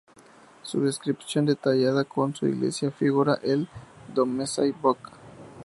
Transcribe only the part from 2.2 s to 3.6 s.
su iglesia, figura en